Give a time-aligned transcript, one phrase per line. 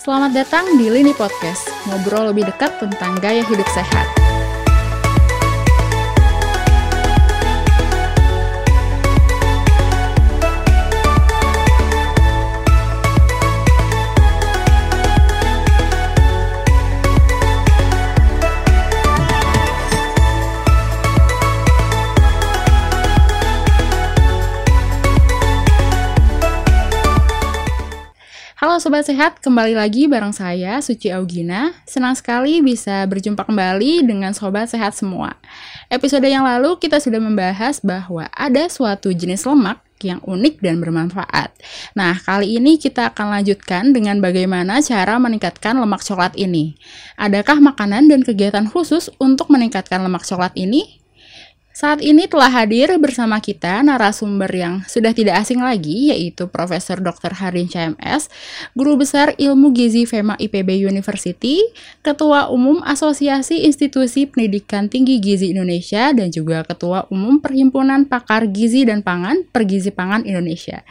[0.00, 4.29] Selamat datang di Lini Podcast, ngobrol lebih dekat tentang gaya hidup sehat.
[28.80, 31.76] Sobat Sehat, kembali lagi bareng saya Suci Augina.
[31.84, 35.36] Senang sekali bisa berjumpa kembali dengan Sobat Sehat semua.
[35.92, 41.52] Episode yang lalu kita sudah membahas bahwa ada suatu jenis lemak yang unik dan bermanfaat.
[41.92, 46.72] Nah, kali ini kita akan lanjutkan dengan bagaimana cara meningkatkan lemak coklat ini.
[47.20, 50.99] Adakah makanan dan kegiatan khusus untuk meningkatkan lemak coklat ini?
[51.80, 57.32] Saat ini telah hadir bersama kita narasumber yang sudah tidak asing lagi yaitu Profesor Dr.
[57.32, 58.28] Harin CMS,
[58.76, 61.64] Guru Besar Ilmu Gizi FEMA IPB University,
[62.04, 68.84] Ketua Umum Asosiasi Institusi Pendidikan Tinggi Gizi Indonesia dan juga Ketua Umum Perhimpunan Pakar Gizi
[68.84, 70.84] dan Pangan Pergizi Pangan Indonesia.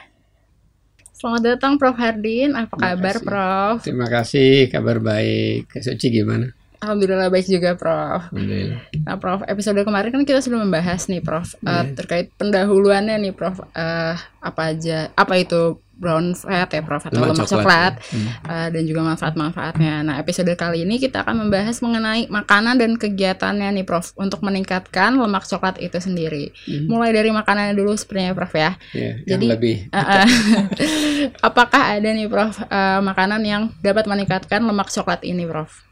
[1.14, 3.28] Selamat datang Prof Hardin, apa Terima kabar kasih.
[3.30, 3.78] Prof?
[3.86, 5.70] Terima kasih, kabar baik.
[5.70, 6.59] Suci gimana?
[6.80, 8.32] Alhamdulillah baik juga Prof.
[8.32, 8.80] Alhamdulillah.
[9.04, 11.92] Nah, Prof, episode kemarin kan kita sudah membahas nih, Prof, Iya.
[11.92, 13.60] terkait pendahuluannya nih, Prof.
[13.70, 18.28] eh, apa aja, apa itu brown fat ya, Prof, atau lemak, Lemak coklat, coklat, Hmm.
[18.48, 19.94] eh, dan juga manfaat-manfaatnya.
[20.02, 25.20] Nah, episode kali ini kita akan membahas mengenai makanan dan kegiatannya nih, Prof, untuk meningkatkan
[25.20, 26.56] lemak coklat itu sendiri.
[26.64, 26.88] Hmm.
[26.88, 28.80] Mulai dari makanannya dulu sepertinya, Prof ya.
[28.96, 30.28] Ya, Jadi- yang lebih eh.
[31.44, 35.84] Apakah ada nih, Prof, eh, makanan yang dapat meningkatkan lemak coklat ini, Prof?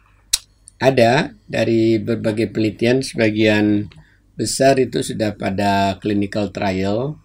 [0.78, 3.90] Ada dari berbagai penelitian sebagian
[4.38, 7.18] besar itu sudah pada clinical trial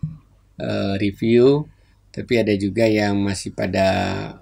[0.57, 1.69] eh, review
[2.13, 3.89] tapi ada juga yang masih pada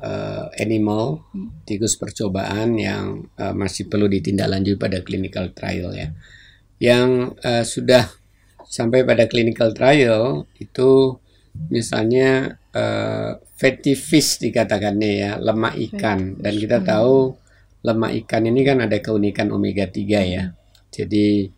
[0.03, 1.23] eh, animal
[1.63, 6.11] tikus percobaan yang eh, masih perlu ditindaklanjuti pada clinical trial ya.
[6.83, 8.11] Yang eh, sudah
[8.67, 11.15] sampai pada clinical trial itu
[11.71, 16.43] misalnya eh, fatty fish dikatakannya ya lemak ikan.
[16.43, 17.39] Dan kita tahu
[17.87, 20.45] lemak ikan ini kan ada keunikan omega 3 ya.
[20.93, 21.49] Jadi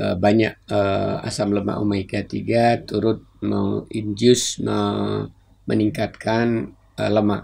[0.00, 5.28] eh, banyak eh, asam lemak omega 3 turut menginduce me-
[5.68, 7.42] meningkatkan eh, lemak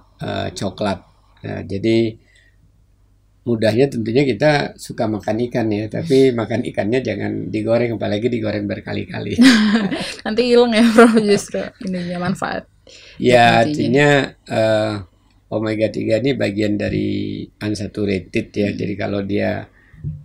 [0.59, 0.99] coklat.
[1.47, 2.19] Nah, jadi
[3.49, 9.41] mudahnya tentunya kita suka makan ikan ya, tapi makan ikannya jangan digoreng apalagi digoreng berkali-kali.
[10.27, 12.69] Nanti hilang ya, Prof, justru ininya manfaat.
[13.17, 14.93] Ya, artinya eh,
[15.49, 17.09] omega 3 ini bagian dari
[17.59, 18.69] unsaturated ya.
[18.73, 19.65] Jadi kalau dia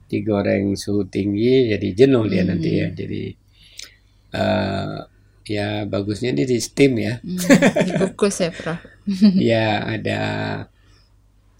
[0.05, 2.87] digoreng suhu tinggi jadi jenuh dia nanti ya.
[2.91, 3.23] Jadi
[4.33, 4.97] eh,
[5.43, 7.19] ya bagusnya dia di steam ya.
[7.19, 7.39] Hmm,
[7.87, 8.79] dikukus ya, Prof.
[9.35, 10.19] ya ada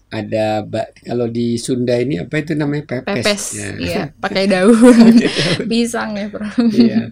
[0.08, 3.24] ada ba- kalau di Sunda ini apa itu namanya pepes.
[3.26, 3.68] Pepes, Ya.
[3.76, 5.18] iya, pakai daun
[5.66, 6.54] pisang ya, Prof.
[6.70, 7.10] Iya.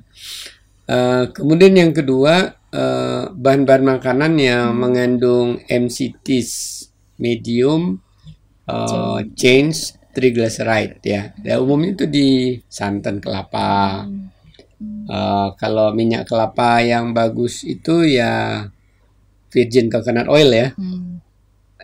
[0.86, 6.50] Eh, kemudian yang kedua eh, bahan-bahan makanan yang mengandung MCTs
[7.21, 8.00] medium
[8.66, 11.22] eh, chains triglyceride ya.
[11.41, 12.28] Ya umumnya itu di
[12.69, 14.09] santan kelapa.
[14.82, 18.66] Eh, kalau minyak kelapa yang bagus itu ya
[19.53, 20.69] virgin coconut oil ya.
[20.77, 21.21] Hmm.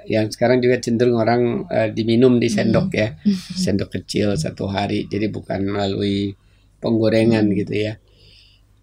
[0.08, 3.08] Yang sekarang juga cenderung orang eh, diminum di sendok ya.
[3.64, 5.04] Sendok kecil satu hari.
[5.08, 6.32] Jadi bukan melalui
[6.80, 8.00] penggorengan gitu ya.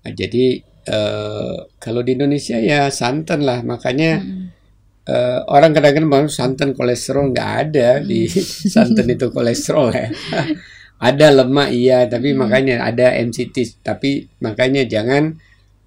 [0.06, 4.48] Nah, jadi eh, kalau di Indonesia ya santan lah, makanya Hmm.
[5.06, 8.26] eh, orang kadang-kadang bilang santan kolesterol nggak ada di
[8.74, 10.08] santan itu kolesterol ya.
[11.10, 15.36] ada lemak iya, tapi makanya ada MCT, tapi makanya jangan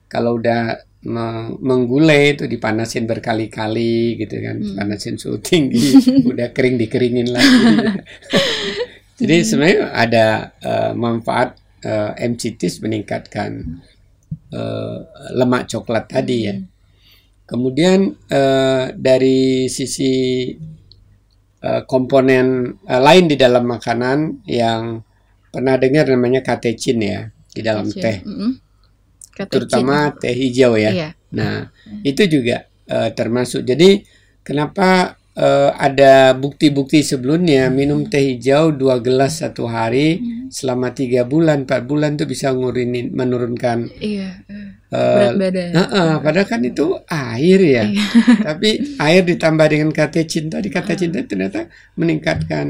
[0.06, 0.76] kalau udah
[1.08, 5.96] me- menggulai itu dipanasin berkali-kali gitu kan, panasin suhu tinggi,
[6.30, 7.64] udah kering dikeringin lagi.
[9.18, 10.26] Jadi sebenarnya ada
[10.62, 13.50] eh, manfaat eh, MCT meningkatkan
[14.52, 14.98] eh,
[15.34, 16.56] lemak coklat tadi ya.
[17.48, 20.48] Kemudian eh, dari sisi
[21.58, 25.00] eh, komponen eh, lain di dalam makanan yang
[25.48, 28.02] pernah dengar namanya katechin ya di dalam Kecil.
[28.04, 28.18] teh.
[29.34, 29.50] Catechin.
[29.50, 30.90] terutama teh hijau ya.
[30.94, 31.08] Iya.
[31.34, 31.68] Nah,
[32.04, 33.66] itu juga eh, termasuk.
[33.66, 34.00] Jadi,
[34.46, 40.18] kenapa eh, ada bukti-bukti sebelumnya minum teh hijau dua gelas satu hari
[40.50, 43.86] selama tiga bulan, empat bulan tuh bisa ngurinin menurunkan.
[44.02, 44.30] Iya.
[44.48, 45.70] eh, Berat badan.
[45.76, 47.84] Heeh, padahal kan itu air ya.
[47.86, 48.04] Iya.
[48.48, 48.68] Tapi
[48.98, 52.66] air ditambah dengan katechin tadi katechin tadi ternyata meningkatkan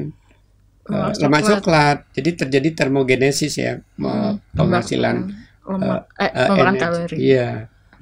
[0.90, 1.56] eh, Lemak lemak coklat.
[1.62, 1.96] coklat.
[2.16, 5.16] Jadi terjadi termogenesis ya, me- penghasilan
[5.64, 6.78] lemak eh, eh, energi.
[6.82, 7.16] kalori.
[7.16, 7.50] Iya.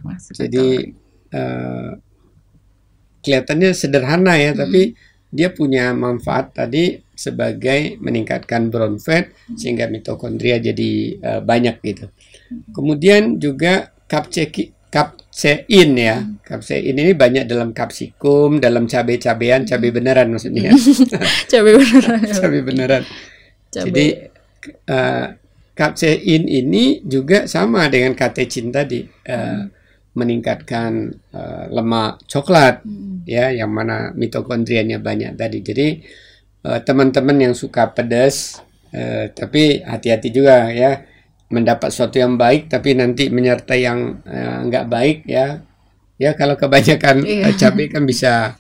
[0.01, 0.67] Masuk Jadi
[1.31, 1.89] eh,
[3.27, 4.95] kelihatannya sederhana ya, tapi
[5.35, 12.07] dia punya manfaat tadi sebagai meningkatkan brown fat sehingga mitokondria jadi uh, banyak gitu.
[12.71, 16.23] Kemudian juga kapseki kapsein ya.
[16.47, 20.73] Kapsein ini banyak dalam kapsikum, dalam cabai-cabean, cabai beneran maksudnya.
[21.51, 22.21] cabai beneran.
[22.39, 23.03] cabai beneran.
[23.69, 23.85] Cabai.
[23.91, 24.07] Jadi
[24.89, 25.27] uh,
[25.75, 29.05] kapsein ini juga sama dengan katecin tadi.
[29.27, 29.69] Uh,
[30.17, 33.29] meningkatkan uh, lemak coklat hmm.
[33.29, 35.61] ya yang mana mitokondrianya banyak tadi.
[35.61, 35.89] Jadi
[36.67, 38.59] teman teman-teman yang suka pedas
[38.91, 41.07] uh, tapi hati-hati juga ya
[41.47, 45.63] mendapat sesuatu yang baik tapi nanti menyertai yang uh, nggak baik ya
[46.19, 47.55] ya kalau kebanyakan iya.
[47.55, 48.59] cabai kan bisa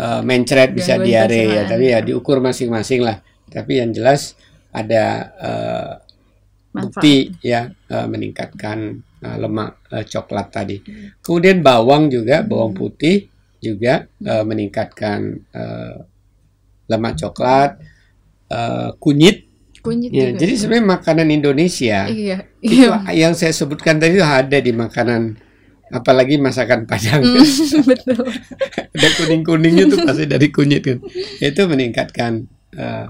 [0.00, 3.20] uh, mencret bisa diare ya tapi ya diukur masing-masing lah
[3.52, 4.38] tapi yang jelas
[4.72, 5.04] ada
[5.36, 5.90] uh,
[6.74, 10.76] bukti ya uh, meningkatkan uh, lemak uh, coklat tadi
[11.24, 12.80] kemudian bawang juga bawang hmm.
[12.80, 13.16] putih
[13.64, 15.96] juga uh, meningkatkan uh,
[16.92, 17.80] lemak coklat
[18.52, 19.48] uh, kunyit
[19.84, 20.40] kunyit ya, juga.
[20.40, 23.04] Jadi sebenarnya makanan Indonesia iya, itu iya.
[23.12, 25.36] yang saya sebutkan tadi itu ada di makanan
[25.92, 27.20] apalagi masakan Padang.
[27.20, 27.44] Mm,
[27.92, 28.24] betul.
[28.80, 30.98] ada kuning-kuningnya itu pasti dari kunyit kan.
[31.38, 32.48] Itu meningkatkan
[32.80, 33.06] uh,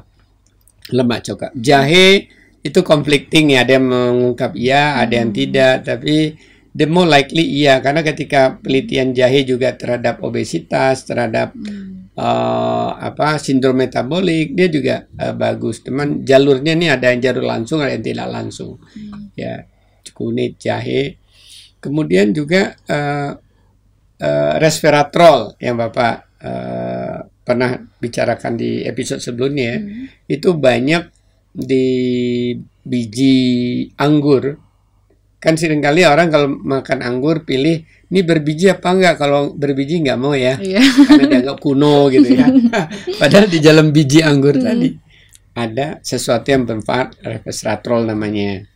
[0.90, 1.54] lemak coklat.
[1.54, 2.26] Jahe
[2.64, 5.38] itu conflicting ya, ada yang mengungkap iya, ada yang hmm.
[5.38, 6.32] tidak, tapi
[6.72, 13.38] the more likely iya karena ketika penelitian jahe juga terhadap obesitas, terhadap hmm uh, apa
[13.42, 18.06] sindrom metabolik dia juga uh, bagus teman jalurnya ini ada yang jalur langsung ada yang
[18.06, 19.34] tidak langsung hmm.
[19.34, 19.66] ya
[20.14, 21.18] kunyit jahe
[21.82, 23.34] kemudian juga uh,
[24.22, 30.30] uh, resveratrol yang bapak uh, pernah bicarakan di episode sebelumnya hmm.
[30.30, 31.10] itu banyak
[31.54, 31.86] di
[32.82, 33.36] biji
[33.96, 34.58] anggur.
[35.38, 39.14] Kan sering kali orang kalau makan anggur pilih ini berbiji apa enggak?
[39.22, 40.58] Kalau berbiji enggak mau ya.
[40.58, 40.82] Iya.
[40.82, 42.50] karena dianggap kuno gitu ya.
[43.22, 44.64] Padahal di dalam biji anggur hmm.
[44.66, 44.90] tadi
[45.54, 48.66] ada sesuatu yang bermanfaat resveratrol namanya.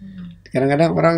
[0.46, 1.16] Kadang-kadang orang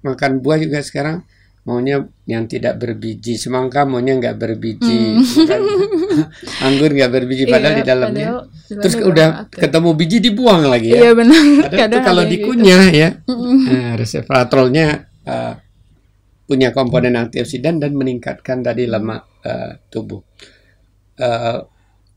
[0.00, 1.22] makan buah juga sekarang
[1.68, 3.36] maunya yang tidak berbiji.
[3.36, 5.20] Semangka maunya enggak berbiji.
[5.20, 6.64] Hmm.
[6.66, 8.26] anggur enggak berbiji padahal iya, di dalamnya.
[8.32, 11.00] padahal terus udah ketemu biji dibuang lagi ya.
[11.04, 11.42] Iya benar.
[11.68, 13.02] Padahal itu kalau dikunyah gitu.
[13.04, 13.08] ya.
[13.68, 14.86] Nah, resveratrolnya
[15.28, 15.54] uh,
[16.48, 20.24] punya komponen antioksidan dan meningkatkan tadi lemak uh, tubuh.
[21.20, 21.68] Uh,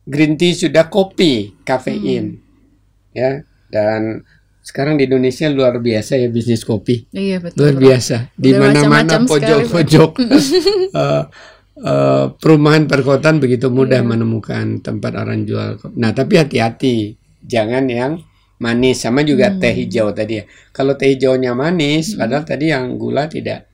[0.08, 3.12] green tea sudah kopi, kafein, hmm.
[3.12, 4.24] ya dan
[4.62, 7.10] sekarang di Indonesia luar biasa ya bisnis kopi.
[7.10, 7.58] Iya betul.
[7.66, 8.30] Luar biasa.
[8.38, 11.24] Di mana-mana pojok-pojok uh,
[11.82, 14.08] uh, perumahan perkotaan begitu mudah iya.
[14.08, 15.82] menemukan tempat orang jual.
[15.82, 15.98] Kopi.
[15.98, 18.22] Nah tapi hati-hati, jangan yang
[18.62, 19.58] manis sama juga hmm.
[19.58, 20.44] teh hijau tadi ya.
[20.70, 22.22] Kalau teh hijaunya manis, hmm.
[22.22, 23.66] padahal tadi yang gula tidak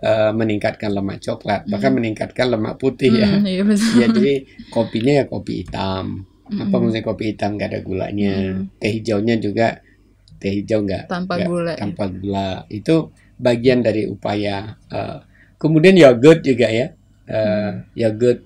[0.00, 1.70] uh, meningkatkan lemak coklat, hmm.
[1.76, 3.28] bahkan meningkatkan lemak putih ya.
[3.28, 3.60] hmm, ya.
[3.60, 4.34] Iya, ya jadi
[4.72, 6.24] kopinya ya kopi hitam.
[6.48, 6.64] Hmm.
[6.64, 8.34] Apa maksudnya kopi hitam nggak ada gulanya.
[8.56, 8.72] Hmm.
[8.80, 9.84] Teh hijaunya juga
[10.40, 11.72] teh hijau nggak tanpa gak, gula.
[11.76, 12.12] Tanpa ya.
[12.16, 12.50] gula.
[12.72, 14.74] Itu bagian dari upaya.
[14.88, 15.20] Uh,
[15.60, 16.96] kemudian yogurt juga ya.
[17.30, 17.74] Uh, hmm.
[17.94, 18.40] Yogurt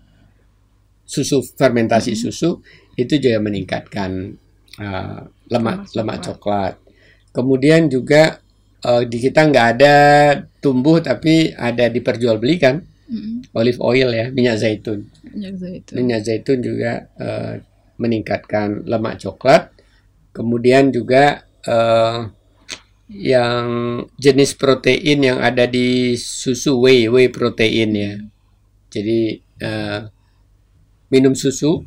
[1.06, 2.20] susu fermentasi hmm.
[2.20, 2.50] susu
[2.98, 4.34] itu juga meningkatkan
[4.82, 5.20] uh,
[5.50, 6.74] lemak lemak coklat.
[7.34, 8.38] Kemudian juga
[8.86, 9.96] uh, di kita nggak ada
[10.62, 12.78] tumbuh tapi ada diperjualbelikan
[13.10, 13.56] mm-hmm.
[13.56, 15.10] olive oil ya minyak zaitun.
[15.26, 15.94] Minyak zaitun.
[15.98, 17.52] Minyak zaitun juga uh,
[17.98, 19.70] meningkatkan lemak coklat.
[20.34, 22.28] Kemudian juga uh,
[23.12, 23.66] yang
[24.16, 28.12] jenis protein yang ada di susu whey whey protein ya.
[28.88, 30.00] Jadi uh,
[31.12, 31.84] minum susu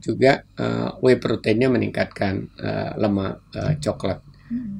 [0.00, 4.24] juga uh, whey proteinnya meningkatkan uh, lemak uh, coklat.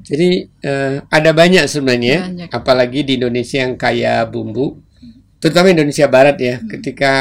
[0.03, 2.49] Jadi uh, ada banyak sebenarnya, banyak.
[2.51, 4.75] apalagi di Indonesia yang kaya bumbu,
[5.39, 6.59] terutama Indonesia Barat ya.
[6.59, 6.67] Hmm.
[6.67, 7.13] Ketika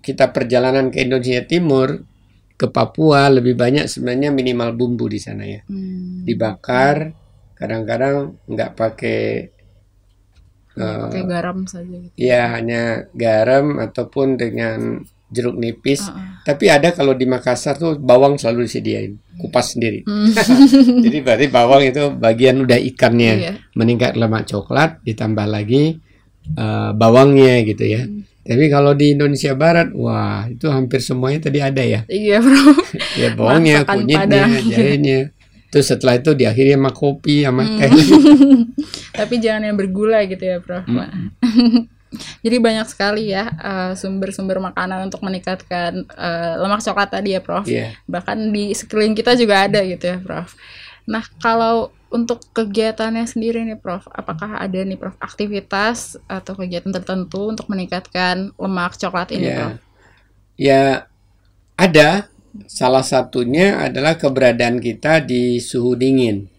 [0.00, 2.08] kita perjalanan ke Indonesia Timur,
[2.60, 5.64] ke Papua lebih banyak sebenarnya minimal bumbu di sana ya.
[5.64, 6.28] Hmm.
[6.28, 7.16] Dibakar,
[7.56, 9.48] kadang-kadang nggak pakai
[10.76, 12.12] uh, pakai garam saja gitu.
[12.20, 15.00] Ya hanya garam ataupun dengan
[15.32, 16.04] jeruk nipis.
[16.04, 16.28] Uh -uh.
[16.44, 20.04] Tapi ada kalau di Makassar tuh bawang selalu disediain, kupas sendiri.
[20.04, 20.28] Hmm.
[21.08, 23.52] Jadi berarti bawang itu bagian udah ikannya iya.
[23.72, 25.96] meningkat lemak coklat, ditambah lagi
[26.60, 28.04] uh, bawangnya gitu ya.
[28.04, 28.28] Hmm.
[28.40, 32.00] Tapi kalau di Indonesia Barat, wah itu hampir semuanya tadi ada ya.
[32.08, 32.72] Iya bro.
[33.20, 35.20] ya bawangnya, kunyitnya, jahenya.
[35.70, 37.78] Terus setelah itu diakhiri sama kopi, sama hmm.
[37.78, 37.90] teh.
[39.22, 40.82] Tapi jangan yang bergula gitu ya, Prof.
[40.88, 41.38] Hmm.
[42.42, 47.40] Jadi banyak sekali ya eh, sumber-sumber uh, makanan untuk meningkatkan uh, lemak coklat tadi ya,
[47.44, 47.70] Prof.
[47.70, 47.94] Yeah.
[48.10, 50.58] Bahkan di sekeliling kita juga ada gitu ya, Prof.
[51.10, 57.50] Nah, kalau untuk kegiatannya sendiri nih, Prof, apakah ada nih, Prof, aktivitas atau kegiatan tertentu
[57.50, 59.58] untuk meningkatkan lemak coklat ini, yeah.
[59.58, 59.74] Prof?
[60.54, 60.84] Ya,
[61.74, 62.10] ada.
[62.66, 66.50] salah satunya adalah keberadaan kita di suhu dingin.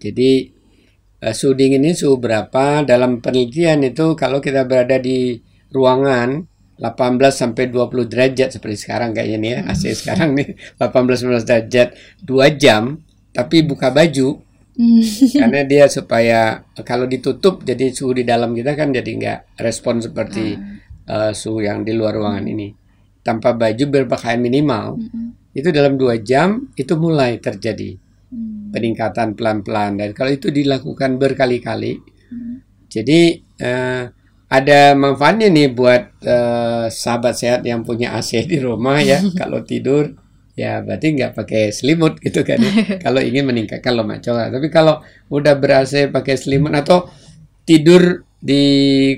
[0.00, 0.48] Jadi
[1.20, 2.80] eh, suhu dingin ini suhu berapa?
[2.80, 5.36] Dalam penelitian itu kalau kita berada di
[5.68, 6.48] ruangan
[6.80, 9.58] 18 sampai 20 derajat seperti sekarang kayaknya nih ya.
[9.68, 10.48] AC sekarang nih
[10.80, 11.88] 18 19 derajat
[12.24, 14.40] 2 jam tapi buka baju.
[15.40, 20.56] Karena dia supaya kalau ditutup jadi suhu di dalam kita kan jadi nggak respon seperti
[21.12, 22.72] uh, suhu yang di luar ruangan ini.
[23.20, 24.98] Tanpa baju berpakaian minimal
[25.52, 28.00] itu dalam dua jam itu mulai terjadi
[28.72, 30.00] peningkatan pelan-pelan.
[30.00, 32.12] Dan kalau itu dilakukan berkali-kali
[32.92, 34.04] jadi uh,
[34.52, 40.12] ada manfaatnya nih buat uh, sahabat sehat yang punya AC di rumah ya kalau tidur
[40.52, 42.72] ya berarti nggak pakai selimut gitu kan ya.
[43.04, 45.00] kalau ingin meningkatkan lemak coklat tapi kalau
[45.32, 47.08] udah berasa pakai selimut atau
[47.64, 48.64] tidur di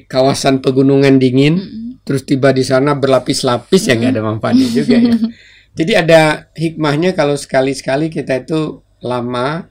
[0.07, 1.91] kawasan pegunungan dingin mm -hmm.
[2.07, 3.91] terus tiba di sana berlapis-lapis mm -hmm.
[3.91, 5.15] ya nggak ada manfaatnya juga ya
[5.79, 6.21] jadi ada
[6.55, 9.67] hikmahnya kalau sekali-sekali kita itu lama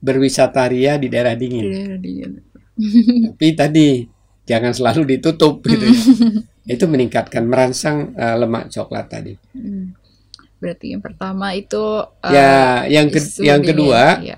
[0.00, 2.30] berwisata ria di daerah dingin, di daerah dingin.
[3.34, 3.88] tapi tadi
[4.48, 6.00] jangan selalu ditutup gitu ya
[6.70, 9.99] itu meningkatkan merangsang uh, lemak coklat tadi mm.
[10.60, 14.36] Berarti yang pertama itu uh, ya yang ke yang kedua ya.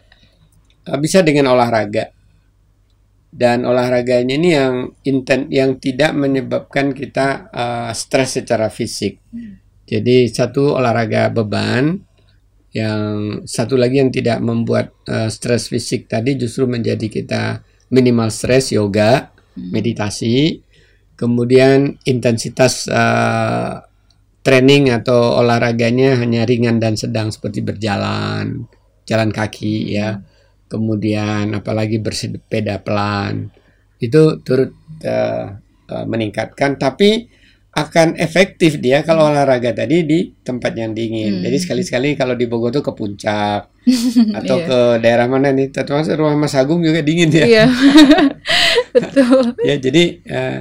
[1.02, 2.14] bisa dengan olahraga.
[3.32, 9.18] Dan olahraganya ini yang intent yang tidak menyebabkan kita uh, stres secara fisik.
[9.32, 9.56] Hmm.
[9.88, 11.96] Jadi satu olahraga beban,
[12.76, 18.72] yang satu lagi yang tidak membuat uh, stres fisik tadi justru menjadi kita minimal stres
[18.76, 19.68] yoga, hmm.
[19.72, 20.60] meditasi,
[21.16, 23.80] kemudian intensitas uh,
[24.42, 28.66] training atau olahraganya hanya ringan dan sedang seperti berjalan,
[29.06, 30.22] jalan kaki ya.
[30.66, 33.52] Kemudian apalagi bersepeda pelan.
[34.02, 34.74] Itu turut
[35.06, 35.46] uh,
[35.88, 37.28] uh, meningkatkan tapi
[37.72, 41.40] akan efektif dia kalau olahraga tadi di tempat yang dingin.
[41.40, 41.44] Hmm.
[41.48, 43.72] Jadi sekali-sekali kalau di Bogor tuh ke puncak
[44.38, 44.68] atau yeah.
[44.68, 45.72] ke daerah mana nih?
[45.72, 47.44] Termasuk rumah Mas Agung juga dingin ya.
[47.48, 47.66] Iya.
[48.92, 49.56] Betul.
[49.64, 50.58] ya jadi uh,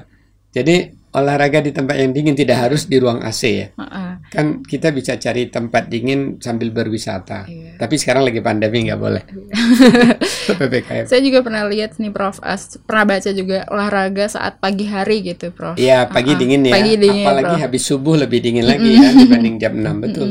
[0.56, 0.76] jadi
[1.12, 3.68] olahraga di tempat yang dingin tidak harus di ruang AC ya.
[3.76, 4.12] Uh -uh.
[4.32, 7.44] Kan kita bisa cari tempat dingin sambil berwisata.
[7.52, 7.76] Iya.
[7.76, 9.24] Tapi sekarang lagi pandemi nggak boleh.
[10.60, 11.06] PPKM.
[11.12, 12.40] Saya juga pernah lihat nih Prof.
[12.40, 15.76] As, pernah baca juga olahraga saat pagi hari gitu Prof.
[15.76, 16.40] Iya pagi uh -uh.
[16.40, 16.74] dingin ya.
[16.80, 17.64] Pagi dingin, Apalagi Prof.
[17.68, 20.30] habis subuh lebih dingin lagi ya dibanding jam 6 betul.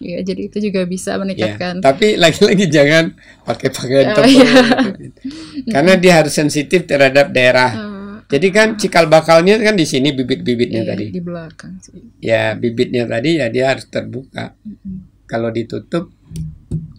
[0.00, 1.76] Iya, jadi itu juga bisa meningkatkan.
[1.76, 3.12] Ya, tapi lagi-lagi jangan
[3.44, 4.32] pakai pakaian oh, tebal.
[4.32, 4.52] Iya.
[5.76, 7.99] Karena dia harus sensitif terhadap daerah uh
[8.30, 11.06] jadi kan cikal bakalnya kan di sini bibit-bibitnya iya, tadi.
[11.10, 11.98] Di belakang sih.
[12.22, 14.54] Ya bibitnya tadi ya dia harus terbuka.
[14.54, 15.26] Mm-hmm.
[15.26, 16.14] Kalau ditutup,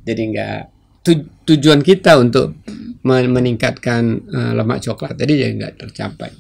[0.04, 0.60] jadi nggak
[1.08, 2.60] tu, tujuan kita untuk
[3.08, 6.36] meningkatkan uh, lemak coklat tadi ya nggak tercapai.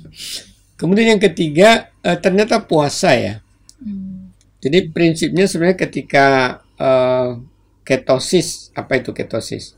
[0.76, 3.40] Kemudian yang ketiga uh, ternyata puasa ya.
[3.80, 4.36] Mm.
[4.60, 6.28] Jadi prinsipnya sebenarnya ketika
[6.76, 7.40] uh,
[7.88, 9.72] ketosis apa itu ketosis?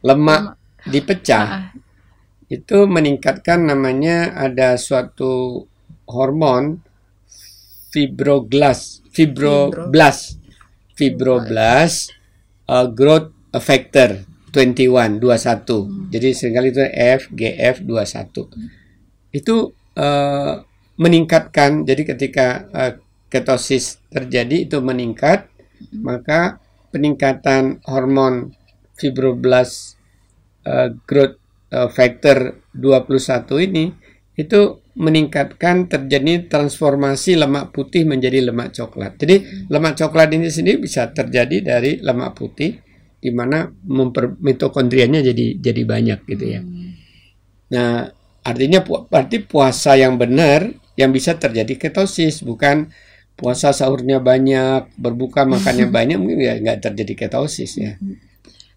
[0.00, 0.88] Lemak, lemak.
[0.88, 1.44] dipecah.
[1.44, 1.85] Ah, ah
[2.46, 5.66] itu meningkatkan namanya ada suatu
[6.06, 6.78] hormon
[7.90, 10.38] fibroblast fibroblast
[10.94, 12.14] fibroblast
[12.70, 14.22] uh, growth factor
[14.54, 16.08] 21 21 hmm.
[16.14, 18.68] jadi sering kali itu F GF 21 hmm.
[19.34, 20.62] itu uh,
[20.96, 22.92] meningkatkan jadi ketika uh,
[23.26, 25.50] ketosis terjadi itu meningkat
[25.82, 25.98] hmm.
[26.00, 26.62] maka
[26.94, 28.54] peningkatan hormon
[28.94, 29.98] fibroblast
[30.62, 31.42] uh, growth
[31.72, 33.84] uh, factor 21 ini
[34.36, 39.20] itu meningkatkan terjadi transformasi lemak putih menjadi lemak coklat.
[39.20, 39.68] Jadi hmm.
[39.68, 42.80] lemak coklat ini sendiri bisa terjadi dari lemak putih
[43.16, 43.68] di mana
[44.40, 46.60] mitokondrianya jadi jadi banyak gitu ya.
[46.64, 46.96] Hmm.
[47.72, 48.08] Nah,
[48.40, 52.88] artinya pu berarti puasa yang benar yang bisa terjadi ketosis bukan
[53.36, 58.00] puasa sahurnya banyak, berbuka makannya banyak mungkin ya nggak terjadi ketosis ya.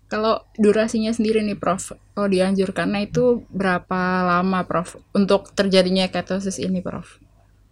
[0.09, 0.11] Hmm.
[0.11, 6.81] Kalau durasinya sendiri nih Prof, kalau dianjurkannya itu berapa lama Prof untuk terjadinya ketosis ini
[6.81, 7.21] Prof?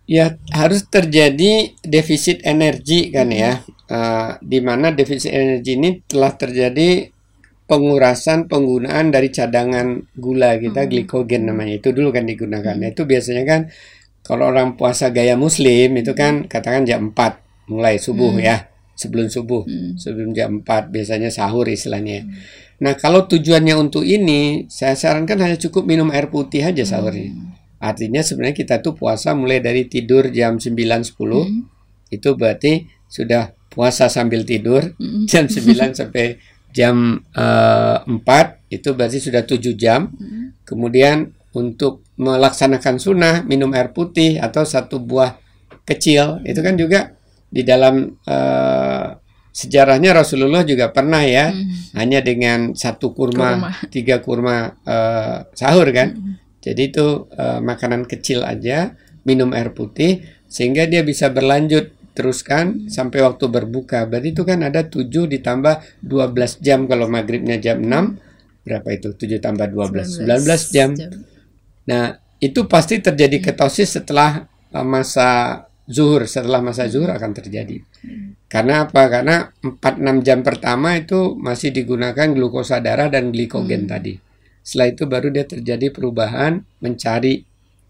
[0.07, 7.11] Ya harus terjadi defisit energi kan ya, uh, di mana defisit energi ini telah terjadi
[7.67, 10.89] pengurasan penggunaan dari cadangan gula kita hmm.
[10.93, 12.77] glikogen namanya itu dulu kan digunakan.
[12.77, 12.93] Hmm.
[12.93, 13.61] Itu biasanya kan
[14.23, 18.45] kalau orang puasa gaya muslim itu kan katakan jam 4 mulai subuh hmm.
[18.45, 20.01] ya sebelum subuh, hmm.
[20.01, 22.25] sebelum jam 4 biasanya sahur istilahnya.
[22.25, 22.33] Hmm.
[22.81, 26.91] Nah, kalau tujuannya untuk ini, saya sarankan hanya cukup minum air putih aja hmm.
[26.91, 27.29] sahurnya.
[27.29, 27.53] Hmm.
[27.77, 31.13] Artinya sebenarnya kita tuh puasa mulai dari tidur jam 9 10.
[31.13, 31.69] Hmm.
[32.09, 35.29] Itu berarti sudah puasa sambil tidur hmm.
[35.29, 36.41] jam 9 sampai
[36.73, 40.09] jam uh, eh, 4 itu berarti sudah 7 jam.
[40.09, 40.57] Hmm.
[40.65, 45.37] Kemudian untuk melaksanakan sunnah minum air putih atau satu buah
[45.87, 48.76] kecil itu kan juga di dalam uh,
[49.57, 51.97] sejarahnya Rasulullah juga pernah ya Hmm.
[51.97, 53.71] hanya dengan satu kurma, Kurma.
[53.95, 56.13] tiga kurma eh, sahur kan.
[56.13, 56.37] Hmm.
[56.61, 58.93] Jadi itu eh, makanan kecil aja,
[59.25, 64.05] minum air putih sehingga dia bisa berlanjut teruskan sampai waktu berbuka.
[64.09, 69.13] Berarti itu kan ada 7 ditambah 12 jam kalau maghribnya jam 6 berapa itu?
[69.13, 70.89] 7 tambah 12 19, jam.
[71.85, 76.27] Nah, itu pasti terjadi ketosis setelah uh, masa zuhur.
[76.27, 77.79] Setelah masa zuhur akan terjadi.
[78.51, 79.01] Karena apa?
[79.07, 84.15] Karena 4-6 jam pertama itu masih digunakan glukosa darah dan glikogen tadi.
[84.63, 87.47] Setelah itu baru dia terjadi perubahan mencari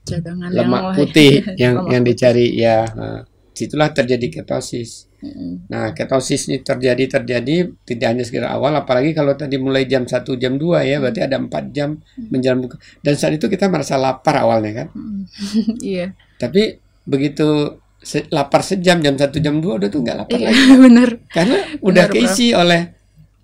[0.08, 2.16] Cadangan lemak yang putih yang Lemak yang putih.
[2.16, 2.78] dicari ya.
[2.96, 3.20] Nah,
[3.52, 5.10] situlah terjadi ketosis.
[5.18, 5.66] Mm.
[5.68, 10.14] Nah, ketosis ini terjadi terjadi tidak hanya sekedar awal, apalagi kalau tadi mulai jam 1
[10.38, 11.98] jam 2 ya, berarti ada 4 jam
[12.30, 12.78] menjelang buka.
[13.02, 14.88] Dan saat itu kita merasa lapar awalnya kan.
[15.82, 16.14] Iya.
[16.38, 20.76] Tapi begitu se- lapar sejam jam 1 jam 2 udah tuh nggak lapar Iya, lagi
[20.86, 21.10] bener.
[21.30, 22.82] karena udah keisi oleh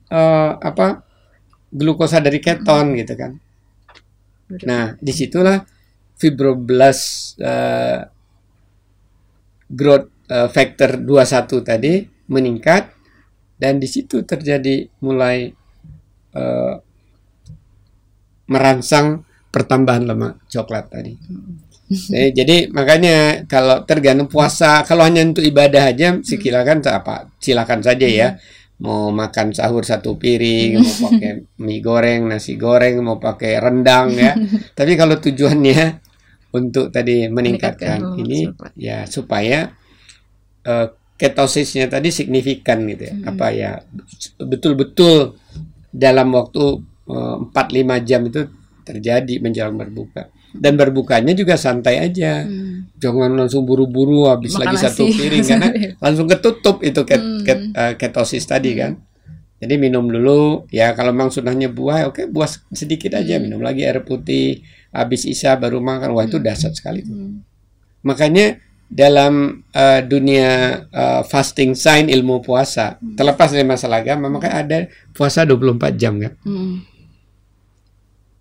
[0.07, 1.03] eh, apa
[1.73, 3.31] glukosa dari keton gitu kan.
[4.47, 4.65] Benar.
[4.69, 5.57] Nah, di situlah
[6.13, 7.03] fibroblast
[7.41, 7.99] eh,
[9.67, 11.93] growth eh, factor 21 tadi
[12.29, 12.93] meningkat
[13.57, 15.49] dan di situ terjadi mulai
[16.33, 16.75] eh,
[18.43, 21.13] merangsang pertambahan lemak coklat tadi.
[22.17, 28.07] Eh, jadi makanya kalau tergantung puasa, kalau hanya untuk ibadah aja, silakan apa, silakan saja
[28.07, 28.29] ya.
[28.83, 31.31] Mau makan sahur satu piring, mau pakai
[31.61, 34.35] mie goreng, nasi goreng, mau pakai rendang ya.
[34.77, 36.03] Tapi kalau tujuannya
[36.53, 38.39] untuk tadi meningkatkan Meningkatkan lemak ini,
[38.75, 39.71] ya supaya
[40.67, 43.15] eh, ketosisnya tadi signifikan gitu ya.
[43.15, 43.29] Hmm.
[43.31, 43.71] Apa ya
[44.41, 45.37] betul-betul
[45.93, 46.63] dalam waktu
[47.07, 48.41] eh, 4-5 jam itu
[48.83, 50.27] terjadi menjelang berbuka.
[50.53, 52.45] Dan berbukanya juga santai aja.
[52.45, 52.93] Hmm.
[52.95, 55.17] Jangan langsung buru-buru habis Makan lagi satu nasi.
[55.17, 57.41] piring karena langsung ketutup itu ket, Hmm.
[57.41, 58.93] ket- eh, ketosis tadi kan.
[59.57, 63.47] Jadi minum dulu ya kalau memang sunahnya buah oke buah sedikit aja Hmm.
[63.47, 67.11] minum lagi air putih habis isya baru makan wah itu dahsyat sekali tuh.
[67.11, 67.41] Hmm.
[68.03, 70.49] Makanya dalam eh, dunia
[70.85, 76.37] eh, fasting sign ilmu puasa terlepas dari masalah agama maka ada puasa 24 jam kan.
[76.43, 76.83] Hmm.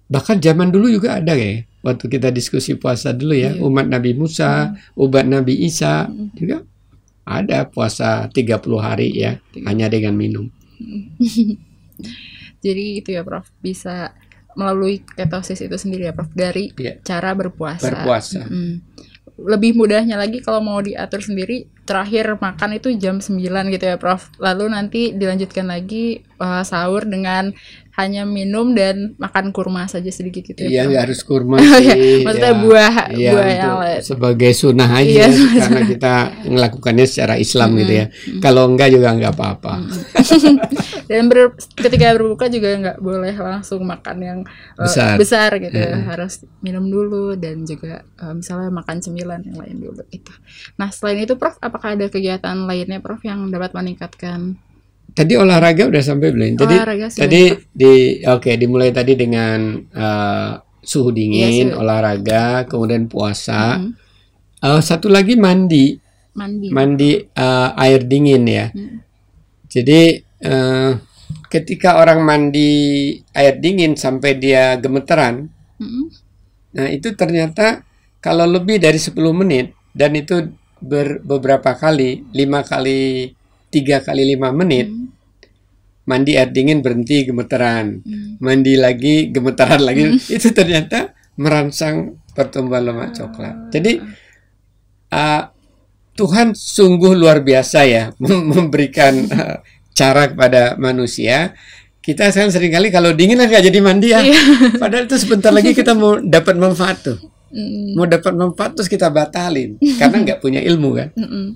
[0.07, 1.65] Bahkan zaman dulu juga ada ya.
[1.83, 3.63] Waktu kita diskusi puasa dulu ya, Iya.
[3.67, 6.63] umat Nabi Musa, umat Nabi Isa juga
[7.27, 10.47] ada puasa 30 hari ya, hanya dengan minum.
[12.65, 14.15] Jadi itu ya Prof bisa
[14.55, 17.03] melalui ketosis itu sendiri ya Prof dari Iya.
[17.03, 17.83] cara berpuasa.
[17.91, 18.47] Berpuasa.
[18.47, 18.75] Mm.
[19.43, 24.31] Lebih mudahnya lagi kalau mau diatur sendiri terakhir makan itu jam 9 gitu ya Prof.
[24.37, 27.51] Lalu nanti dilanjutkan lagi eh, sahur dengan
[27.93, 30.81] hanya minum dan makan kurma saja sedikit gitu Iya, ya.
[30.81, 30.89] Prof.
[30.89, 31.93] nggak harus kurma Oh, iya.
[31.93, 32.25] sih.
[32.25, 32.59] Maksudnya ya.
[32.59, 36.13] buah Iya, buah yang sebagai sunnah aja Iya, karena kita
[36.47, 38.07] melakukannya secara Islam gitu ya.
[38.39, 39.75] Kalau enggak juga enggak apa-apa.
[41.09, 44.39] Dan ber- ketika berbuka juga nggak boleh langsung makan yang
[44.81, 45.53] eh, Besar.
[45.53, 46.01] gitu ya.
[46.07, 50.33] harus minum dulu dan juga eh, misalnya makan cemilan yang lain dulu gitu.
[50.77, 54.61] Nah selain itu Prof, apakah ada kegiatan lainnya Prof yang dapat meningkatkan
[55.13, 56.57] Tadi olahraga udah sampai belum?
[56.57, 61.81] Tadi olahraga sudah tadi di oke dimulai tadi dengan eh, suhu dingin, suhu.
[61.85, 63.77] olahraga, kemudian puasa.
[63.77, 63.93] Mm,
[64.63, 65.99] Eh, satu lagi mandi,
[66.39, 66.71] mandi?
[66.71, 68.71] mandi eh, air dingin ya.
[68.71, 68.97] Mm.
[69.67, 70.91] Jadi eh,
[71.51, 72.71] ketika orang mandi
[73.35, 75.51] air dingin sampai dia gemeteran,
[75.83, 76.05] Mm-mm.
[76.79, 77.83] nah itu ternyata
[78.23, 80.47] kalau lebih dari 10 menit dan itu
[80.83, 83.31] ber- beberapa kali, lima kali,
[83.71, 85.09] tiga kali lima menit, Mm.
[86.05, 88.43] mandi air dingin berhenti gemeteran, Mm.
[88.43, 93.71] mandi lagi gemetaran lagi, itu ternyata merangsang pertumbuhan lemak coklat.
[93.71, 94.03] Jadi
[95.11, 95.43] uh,
[96.13, 99.57] Tuhan sungguh luar biasa ya mem- memberikan uh,
[99.99, 101.55] cara kepada manusia.
[102.03, 104.19] Kita sekarang sering kali kalau dingin lah nggak jadi mandi ya.
[104.75, 107.19] Padahal itu sebentar lagi kita mau dapat manfaat tuh.
[107.53, 107.95] Mm.
[108.01, 111.09] Mau dapat manfaat terus kita batalin karena nggak punya ilmu kan.
[111.13, 111.47] Mm-mm.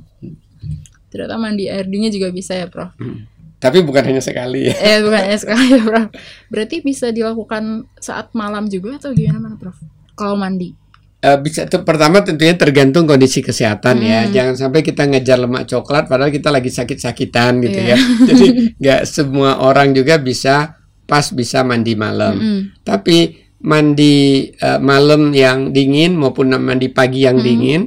[1.09, 2.93] Ternyata mandi air dingin juga bisa ya Prof.
[3.57, 4.75] Tapi bukan hanya sekali ya.
[4.93, 6.09] Eh bukan ya sekali ya Prof.
[6.53, 9.81] Berarti bisa dilakukan saat malam juga atau gimana mana Prof?
[10.13, 10.77] Kalau mandi.
[11.25, 14.29] Eh, bisa tuh pertama tentunya tergantung kondisi kesehatan ya.
[14.29, 17.97] Jangan sampai kita ngejar lemak coklat padahal kita lagi sakit-sakitan gitu ya.
[18.29, 20.77] Jadi nggak semua orang juga bisa
[21.09, 22.37] pas bisa mandi malam.
[22.37, 22.61] Mm-mm.
[22.85, 24.14] Tapi mandi
[24.53, 27.83] eh, malam yang dingin maupun mandi pagi yang dingin,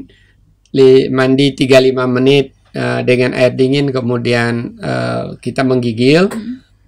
[0.73, 6.29] li- mandi 3-5 menit eh, dengan air dingin kemudian eh, kita menggigil.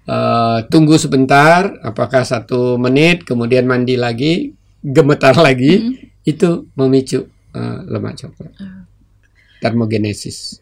[0.02, 4.50] eh, tunggu sebentar, apakah satu menit, kemudian mandi lagi,
[4.82, 5.78] gemetar lagi,
[6.24, 7.22] itu memicu
[7.54, 8.50] eh, lemak coklat.
[9.60, 10.58] Termogenesis.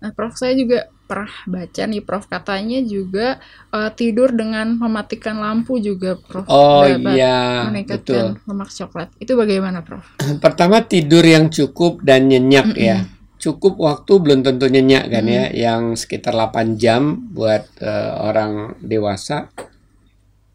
[0.00, 3.36] Nah, Prof saya juga pernah baca nih Prof katanya juga
[3.68, 6.48] uh, tidur dengan mematikan lampu juga Prof.
[6.48, 9.12] Oh dapat iya, meningkatkan lemak coklat.
[9.20, 10.06] Itu bagaimana Prof?
[10.44, 12.80] Pertama tidur yang cukup dan nyenyak Mm-mm.
[12.80, 12.98] ya.
[13.40, 15.56] Cukup waktu belum tentu nyenyak kan ya, Mm.
[15.56, 19.52] yang sekitar 8 jam buat eh, orang dewasa.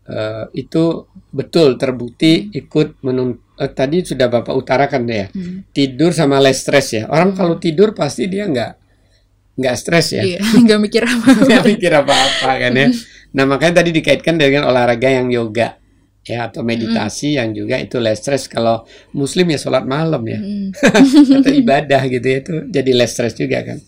[0.05, 5.25] Eh, itu betul terbukti ikut menun eh, tadi sudah Bapak utarakan ya.
[5.34, 5.65] Hmm.
[5.73, 7.03] Tidur sama less stress ya.
[7.10, 8.85] Orang kalau tidur pasti dia nggak
[9.55, 10.23] nggak stres ya.
[10.23, 11.29] Iya, nggak mikir apa.
[11.47, 12.87] nggak mikir apa-apa kan ya.
[13.35, 15.75] Nah makanya tadi dikaitkan dengan olahraga yang yoga
[16.23, 18.47] ya atau meditasi yang juga itu less stress.
[18.47, 20.71] Kalau Muslim ya sholat malam ya Hmm.
[21.43, 23.83] atau ibadah gitu ya itu jadi less stress juga kan.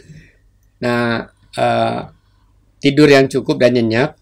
[0.84, 2.00] Nah eh,
[2.84, 4.20] tidur yang cukup dan nyenyak,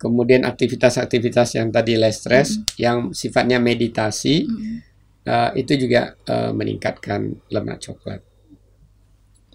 [0.00, 4.80] kemudian aktivitas-aktivitas yang tadi less stress, yang sifatnya meditasi Hmm.
[5.28, 8.24] eh, itu juga eh, meningkatkan lemak coklat.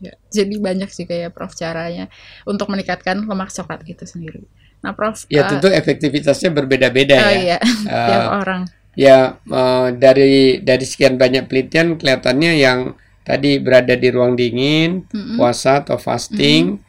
[0.02, 2.10] Ya, jadi banyak sih kayak Prof caranya
[2.50, 4.42] untuk meningkatkan lemak coklat itu sendiri.
[4.82, 7.38] Nah, Prof, Ya uh, tentu efektivitasnya berbeda-beda oh ya.
[7.38, 8.62] iya, Eh, tiap orang.
[8.98, 15.38] Ya, eh, dari dari sekian banyak penelitian kelihatannya yang tadi berada di ruang dingin, Mm-mm.
[15.38, 16.82] puasa atau fasting,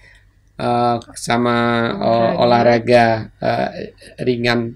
[0.56, 1.56] eh, sama
[2.00, 3.92] eh, olahraga eh,
[4.24, 4.72] ringan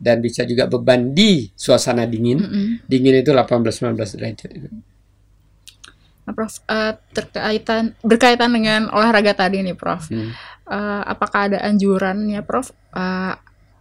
[0.00, 2.40] dan bisa juga beban di suasana dingin.
[2.40, 2.66] Mm-mm.
[2.88, 4.68] Dingin itu 18-19 derajat itu.
[6.26, 10.10] Prof, eh, terkaitan berkaitan dengan olahraga tadi nih, Prof.
[10.10, 10.34] Hmm.
[10.66, 13.34] Eh, apakah ada anjurannya, Prof, eh,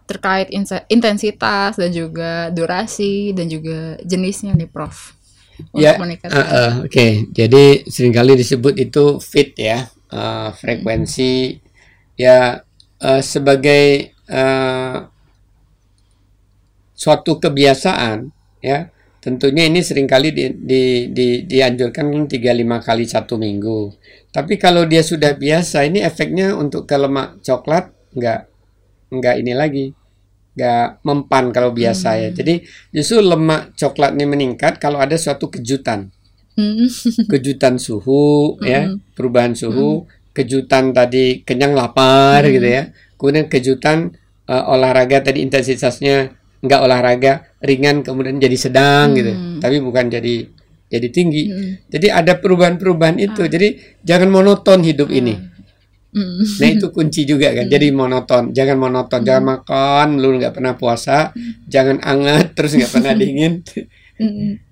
[0.06, 0.54] terkait
[0.86, 5.18] intensitas dan juga durasi dan juga jenisnya nih, Prof,
[5.74, 6.38] untuk Ya, meningkatkan.
[6.38, 11.58] Eh, eh, Oke, jadi sering kali disebut itu fit ya, eh, frekuensi
[12.16, 12.62] ya
[13.02, 14.98] eh, sebagai eh,
[16.96, 18.32] suatu kebiasaan
[18.64, 18.90] ya.
[19.26, 22.38] Tentunya ini sering kali di, di, di, dianjurkan 3-5
[22.86, 23.90] kali satu minggu.
[24.30, 28.40] Tapi kalau dia sudah biasa, ini efeknya untuk ke lemak coklat nggak
[29.10, 29.86] nggak ini lagi,
[30.54, 32.30] nggak mempan kalau biasa ya.
[32.30, 32.62] Jadi
[32.94, 36.14] justru lemak coklat ini meningkat kalau ada suatu kejutan
[36.56, 36.88] Hmm.
[37.36, 39.12] kejutan suhu ya Mm.
[39.12, 42.52] perubahan suhu kejutan tadi kenyang lapar Mm.
[42.56, 42.84] gitu ya
[43.20, 44.16] kemudian kejutan
[44.48, 46.32] eh, olahraga tadi intensitasnya
[46.63, 49.32] nggak olahraga ringan kemudian jadi sedang gitu.
[49.32, 49.60] Mm.
[49.60, 50.36] tapi bukan jadi
[50.86, 51.44] jadi tinggi.
[51.50, 51.72] Mm.
[51.89, 53.44] jadi ada perubahan-perubahan itu.
[53.46, 55.36] Jadi jangan monoton hidup ini.
[56.15, 56.41] Mm.
[56.62, 57.68] nah itu kunci juga kan.
[57.68, 58.56] Jadi monoton.
[58.56, 59.22] Jangan monoton.
[59.26, 60.08] Jangan makan.
[60.22, 61.36] Lu nggak pernah puasa.
[61.68, 63.65] Jangan anget terus nggak pernah dingin.
[64.22, 64.63] Mm.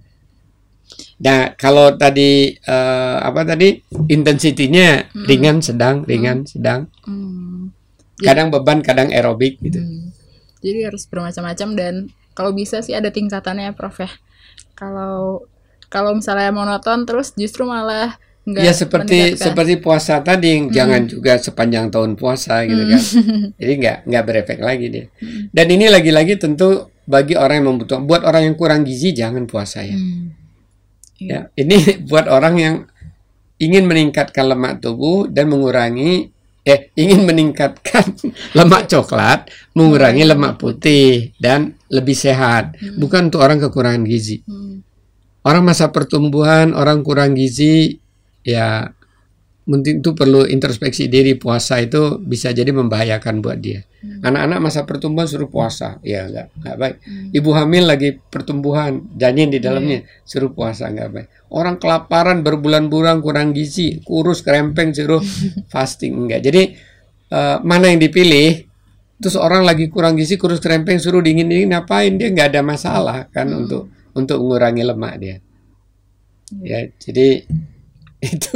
[1.24, 3.80] Nah, kalau tadi eh, apa tadi?
[4.12, 6.88] Intensitinya ringan, sedang, ringan, sedang.
[7.08, 7.72] Mm.
[8.24, 9.82] Kadang beban, kadang aerobik gitu.
[9.82, 10.14] Hmm.
[10.64, 11.94] Jadi harus bermacam-macam dan
[12.34, 14.10] kalau bisa sih ada tingkatannya ya, Prof ya.
[14.74, 15.46] Kalau
[15.94, 19.46] kalau misalnya monoton terus justru malah nggak Ya seperti meningkatkan.
[19.46, 23.02] seperti puasa tadi, jangan juga sepanjang tahun puasa gitu kan.
[23.62, 25.06] Jadi nggak nggak berefek lagi dia.
[25.54, 28.04] Dan ini lagi-lagi tentu bagi orang yang membutuhkan.
[28.04, 29.96] Buat orang yang kurang gizi jangan puasa ya.
[29.96, 30.34] Hmm.
[31.24, 31.78] Ya, ini
[32.10, 32.76] buat orang yang
[33.64, 36.33] ingin meningkatkan lemak tubuh dan mengurangi
[36.64, 38.16] eh ingin meningkatkan
[38.58, 42.80] lemak coklat, mengurangi lemak putih dan lebih sehat.
[42.98, 44.42] Bukan untuk orang kekurangan gizi.
[44.48, 44.80] Hmm.
[45.44, 48.00] Orang masa pertumbuhan, orang kurang gizi
[48.48, 48.96] ya
[49.64, 53.88] mungkin itu perlu introspeksi diri puasa itu bisa jadi membahayakan buat dia.
[54.04, 56.96] Anak-anak masa pertumbuhan suruh puasa, ya enggak enggak baik.
[57.32, 61.28] Ibu hamil lagi pertumbuhan, janin di dalamnya suruh puasa enggak baik.
[61.48, 65.24] Orang kelaparan berbulan-bulan kurang gizi, kurus kerempeng suruh
[65.72, 66.44] fasting enggak.
[66.44, 66.64] Jadi
[67.32, 68.68] eh, mana yang dipilih?
[69.24, 72.12] Terus orang lagi kurang gizi, kurus kerempeng suruh dingin-dingin ngapain?
[72.20, 75.38] Dia nggak ada masalah kan untuk untuk mengurangi lemak dia.
[76.60, 77.48] Ya, jadi
[78.30, 78.56] itu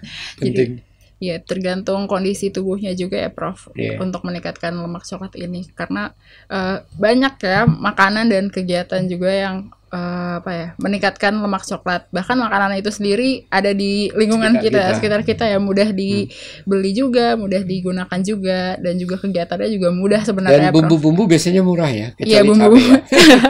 [0.40, 0.82] penting.
[1.18, 3.98] Ya tergantung kondisi tubuhnya juga ya Prof Iya.
[3.98, 6.14] untuk meningkatkan lemak coklat ini karena
[6.46, 9.56] eh, banyak ya makanan dan kegiatan juga yang
[9.88, 14.78] eh, apa ya meningkatkan lemak coklat bahkan makanan itu sendiri ada di lingkungan Sekitar kita,
[14.78, 14.94] kita.
[14.94, 20.28] sekitar kita ya mudah dibeli juga mudah digunakan juga dan juga kegiatannya juga mudah Dan
[20.28, 20.86] sebenarnya Prof.
[20.86, 22.98] bumbu-bumbu biasanya murah ya, Iya kecuali bumbu cabai ya.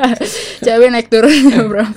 [0.65, 1.91] cabai naik turun ya Prof.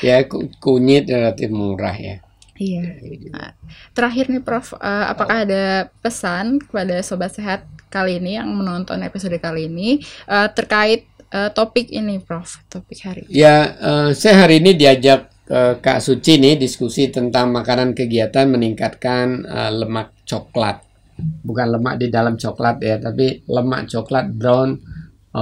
[0.00, 2.18] Ya ku- kunyit relatif murah ya.
[2.58, 2.98] Iya.
[3.30, 3.54] Nah,
[3.94, 9.38] terakhir nih Prof, eh, apakah ada pesan kepada sobat sehat kali ini yang menonton episode
[9.38, 13.46] kali ini eh, terkait eh, topik ini Prof, topik hari ini?
[13.46, 19.46] Ya, eh, saya hari ini diajak eh, Kak Suci nih diskusi tentang makanan kegiatan meningkatkan
[19.46, 20.82] eh, lemak coklat.
[21.18, 24.78] Bukan lemak di dalam coklat ya, tapi lemak coklat brown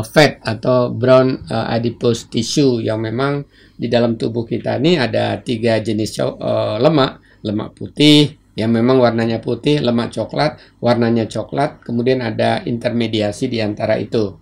[0.04, 3.40] fat atau brown eh, adipose tissue yang memang
[3.76, 9.38] di dalam tubuh kita ini ada tiga jenis eh, lemak, lemak putih, yang memang warnanya
[9.44, 14.40] putih, lemak coklat, warnanya coklat, kemudian ada intermediasi di antara itu.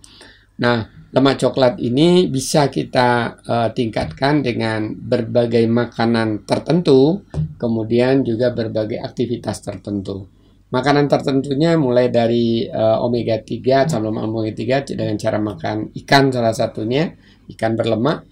[0.55, 7.27] Nah, lemak coklat ini bisa kita uh, tingkatkan dengan berbagai makanan tertentu,
[7.59, 10.31] kemudian juga berbagai aktivitas tertentu.
[10.71, 16.55] Makanan tertentunya mulai dari uh, omega 3, asam omega 3 dengan cara makan ikan salah
[16.55, 17.11] satunya,
[17.51, 18.23] ikan berlemak.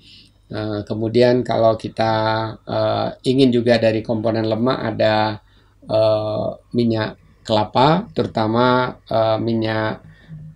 [0.53, 2.13] Uh, kemudian kalau kita
[2.61, 5.41] uh, ingin juga dari komponen lemak ada
[5.89, 10.05] uh, minyak kelapa, terutama uh, minyak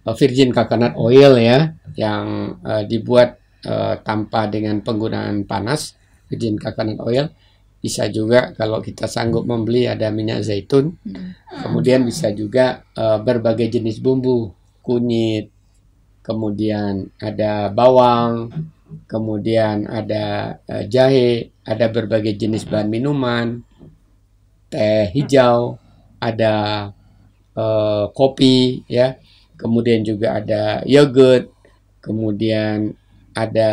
[0.05, 5.97] uh, virgin coconut oil ya, yang uh, dibuat uh, tanpa dengan penggunaan panas,
[6.29, 7.33] virgin coconut oil.
[7.81, 10.93] Bisa juga kalau kita sanggup membeli ada minyak zaitun.
[11.65, 14.53] Kemudian bisa juga uh, berbagai jenis bumbu,
[14.85, 15.49] kunyit,
[16.21, 18.53] kemudian ada bawang,
[19.07, 23.63] kemudian ada uh, jahe, ada berbagai jenis bahan minuman,
[24.71, 25.79] teh hijau,
[26.19, 26.89] ada
[27.55, 29.15] uh, kopi, ya,
[29.57, 31.51] kemudian juga ada yogurt,
[32.03, 32.95] kemudian
[33.35, 33.71] ada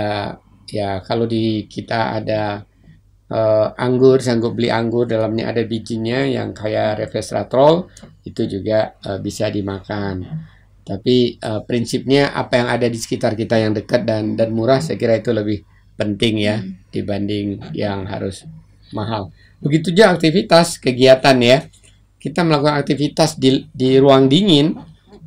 [0.69, 2.67] ya kalau di kita ada
[3.31, 7.89] uh, anggur, sanggup beli anggur dalamnya ada bijinya yang kayak resveratrol
[8.25, 10.25] itu juga uh, bisa dimakan.
[10.85, 15.01] Tapi uh, prinsipnya apa yang ada di sekitar kita yang dekat dan dan murah saya
[15.01, 15.65] kira itu lebih
[15.97, 16.61] penting ya
[16.93, 18.45] dibanding yang harus
[18.93, 19.33] mahal.
[19.65, 21.65] Begitu juga aktivitas kegiatan ya.
[22.21, 24.77] Kita melakukan aktivitas di, di ruang dingin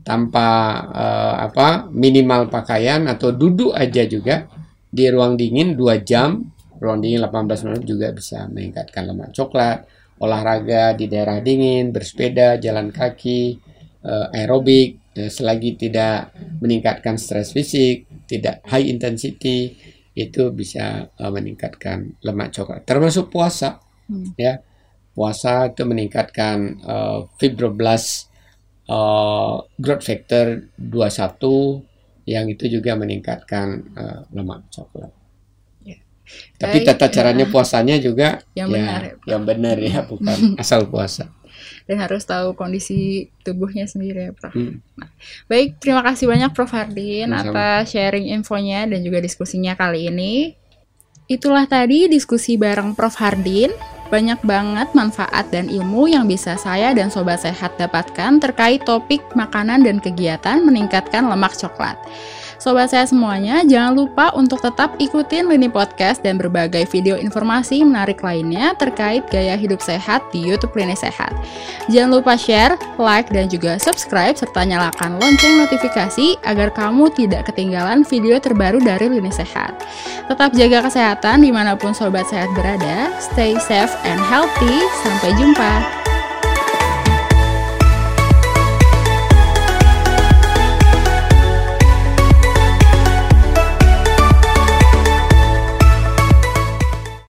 [0.02, 0.48] tanpa
[0.88, 4.50] uh, apa minimal pakaian atau duduk aja juga
[4.88, 6.42] di ruang dingin 2 jam,
[6.80, 9.86] ruang dingin 18 menit juga bisa meningkatkan lemak coklat,
[10.18, 13.60] olahraga di daerah dingin, bersepeda, jalan kaki,
[14.08, 19.74] uh, aerobik, selagi tidak meningkatkan stres fisik, tidak high intensity
[20.14, 22.86] itu bisa uh, meningkatkan lemak coklat.
[22.86, 24.38] Termasuk puasa hmm.
[24.38, 24.62] ya
[25.18, 28.30] puasa itu meningkatkan uh, fibroblast
[28.86, 35.10] uh, growth factor 21 yang itu juga meningkatkan uh, lemak coklat.
[35.82, 35.98] Ya.
[36.60, 41.34] Tapi tata caranya puasanya juga yang ya, benar, ya, yang benar ya, bukan asal puasa.
[41.88, 44.54] Dan harus tahu kondisi tubuhnya sendiri ya, Prof.
[44.54, 44.84] Hmm.
[45.00, 45.07] Nah,
[45.50, 50.54] baik, terima kasih banyak Prof Hardin atas sharing infonya dan juga diskusinya kali ini.
[51.28, 53.72] Itulah tadi diskusi bareng Prof Hardin
[54.08, 59.84] banyak banget manfaat dan ilmu yang bisa saya dan Sobat Sehat dapatkan terkait topik makanan
[59.84, 62.00] dan kegiatan meningkatkan lemak coklat.
[62.58, 68.26] Sobat saya semuanya, jangan lupa untuk tetap ikutin Lini Podcast dan berbagai video informasi menarik
[68.26, 71.38] lainnya terkait gaya hidup sehat di YouTube Lini Sehat.
[71.86, 78.02] Jangan lupa share, like, dan juga subscribe serta nyalakan lonceng notifikasi agar kamu tidak ketinggalan
[78.02, 79.78] video terbaru dari Lini Sehat.
[80.26, 86.17] Tetap jaga kesehatan di mana pun Sobat Sehat berada, stay safe and healthy, sampai jumpa!